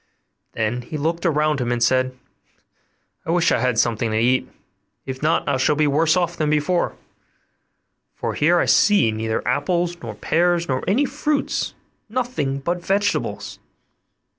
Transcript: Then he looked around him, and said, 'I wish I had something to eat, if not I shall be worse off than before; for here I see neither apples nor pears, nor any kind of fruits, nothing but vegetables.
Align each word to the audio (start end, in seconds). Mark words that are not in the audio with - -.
Then 0.53 0.81
he 0.81 0.97
looked 0.97 1.27
around 1.27 1.61
him, 1.61 1.71
and 1.71 1.83
said, 1.83 2.17
'I 3.23 3.29
wish 3.29 3.51
I 3.51 3.59
had 3.59 3.77
something 3.77 4.09
to 4.09 4.17
eat, 4.17 4.49
if 5.05 5.21
not 5.21 5.47
I 5.47 5.57
shall 5.57 5.75
be 5.75 5.85
worse 5.85 6.17
off 6.17 6.35
than 6.35 6.49
before; 6.49 6.95
for 8.15 8.33
here 8.33 8.57
I 8.57 8.65
see 8.65 9.11
neither 9.11 9.47
apples 9.47 9.95
nor 10.01 10.15
pears, 10.15 10.67
nor 10.67 10.83
any 10.87 11.03
kind 11.03 11.07
of 11.13 11.19
fruits, 11.19 11.75
nothing 12.09 12.57
but 12.61 12.83
vegetables. 12.83 13.59